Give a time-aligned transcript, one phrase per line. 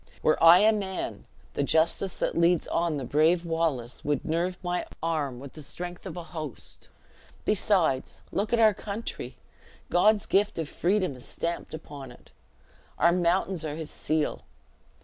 [0.23, 4.83] Were I a man, the justice that leads on the brave Wallace would nerve my
[5.03, 6.89] arm with the strength of a host.
[7.45, 9.37] Besides, look at our country;
[9.91, 12.31] God's gift of freedom is stamped upon it.
[12.97, 14.41] Our mountains are his seal.